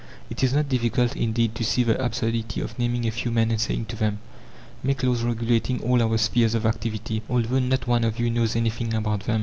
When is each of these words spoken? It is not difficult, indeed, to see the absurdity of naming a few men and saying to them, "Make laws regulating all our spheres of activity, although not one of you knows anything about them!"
It 0.31 0.43
is 0.43 0.51
not 0.51 0.67
difficult, 0.67 1.15
indeed, 1.15 1.53
to 1.53 1.63
see 1.63 1.83
the 1.83 2.03
absurdity 2.03 2.59
of 2.59 2.79
naming 2.79 3.05
a 3.05 3.11
few 3.11 3.29
men 3.29 3.51
and 3.51 3.61
saying 3.61 3.85
to 3.89 3.95
them, 3.95 4.17
"Make 4.81 5.03
laws 5.03 5.21
regulating 5.21 5.79
all 5.83 6.01
our 6.01 6.17
spheres 6.17 6.55
of 6.55 6.65
activity, 6.65 7.21
although 7.29 7.59
not 7.59 7.85
one 7.85 8.03
of 8.03 8.17
you 8.19 8.31
knows 8.31 8.55
anything 8.55 8.95
about 8.95 9.25
them!" 9.27 9.39